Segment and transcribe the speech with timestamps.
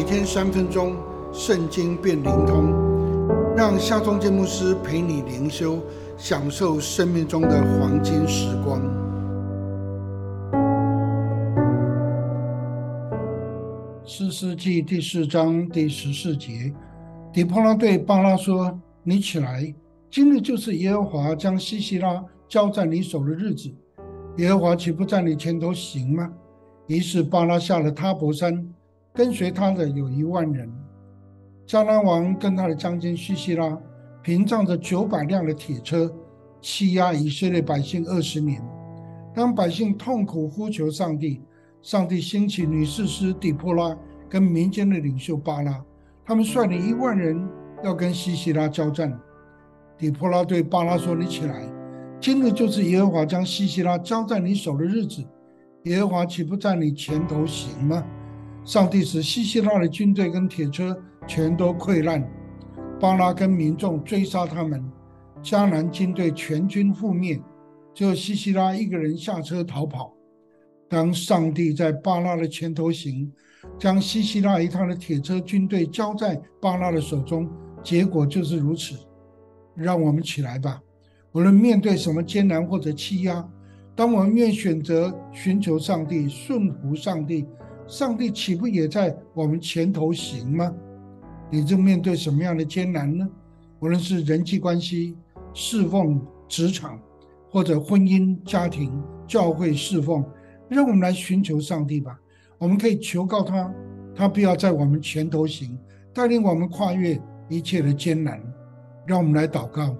[0.00, 0.96] 每天三分钟，
[1.30, 2.72] 圣经变灵通，
[3.54, 5.78] 让夏忠建牧师陪你灵修，
[6.16, 8.80] 享受生命中的黄金时光。
[14.06, 16.72] 诗诗记第四章第十四节，
[17.30, 19.74] 底波拉对巴拉说：“你起来，
[20.10, 23.70] 今日就是耶和华将西西拉交在你手的日子。
[24.38, 26.32] 耶和华岂不在你前头行吗？”
[26.88, 28.66] 于是巴拉下了塔伯山，
[29.20, 30.66] 跟随他的有一万人。
[31.66, 33.78] 迦南王跟他的将军西西拉，
[34.22, 36.10] 屏障着九百辆的铁车，
[36.62, 38.66] 欺压以色列百姓二十年。
[39.34, 41.42] 当百姓痛苦呼求上帝，
[41.82, 43.94] 上帝兴起女士师底波拉
[44.26, 45.84] 跟民间的领袖巴拉，
[46.24, 47.46] 他们率领一万人
[47.84, 49.20] 要跟西西拉交战。
[49.98, 51.62] 底波拉对巴拉说：“你起来，
[52.18, 55.22] 今日就是耶和华将西西拉交在你手的日子。”
[55.84, 58.02] 耶和华岂不在你前头行吗？
[58.70, 62.24] 上帝使西西拉的军队跟铁车全都溃烂，
[63.00, 64.80] 巴拉跟民众追杀他们，
[65.42, 67.42] 迦南军队全军覆灭，
[67.92, 70.14] 只有西西拉一个人下车逃跑。
[70.88, 73.28] 当上帝在巴拉的前头行，
[73.76, 77.50] 将西西拉一趟的铁车军队交在巴拉的手中，
[77.82, 78.94] 结果就是如此。
[79.74, 80.80] 让我们起来吧，
[81.32, 83.44] 无论面对什么艰难或者欺压。
[83.96, 87.44] 当我们愿选择寻求上帝、顺服上帝，
[87.90, 90.72] 上帝岂不也在我们前头行吗？
[91.50, 93.28] 你正面对什么样的艰难呢？
[93.80, 95.16] 无论是人际关系、
[95.52, 97.00] 侍奉、职场，
[97.50, 100.24] 或者婚姻、家庭、教会侍奉，
[100.68, 102.16] 让我们来寻求上帝吧。
[102.58, 103.74] 我们可以求告他，
[104.14, 105.76] 他不要在我们前头行，
[106.14, 108.40] 带领我们跨越一切的艰难。
[109.04, 109.96] 让我们来祷告，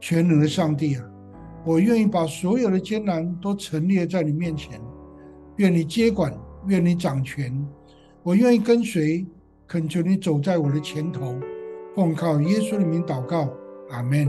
[0.00, 1.04] 全能的上帝啊！
[1.64, 4.78] 我愿意把所有的艰难都陈列在你面前，
[5.56, 6.30] 愿你接管，
[6.66, 7.52] 愿你掌权。
[8.22, 9.26] 我愿意跟随，
[9.66, 11.38] 恳求你走在我的前头，
[11.94, 13.48] 奉靠耶稣的名祷告，
[13.90, 14.28] 阿门。